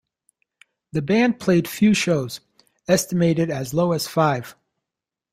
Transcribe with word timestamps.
The 0.93 1.03
band 1.03 1.39
played 1.39 1.67
few 1.67 1.93
shows, 1.93 2.39
estimated 2.87 3.51
as 3.51 3.71
low 3.71 3.91
as 3.91 4.07
five. 4.07 4.55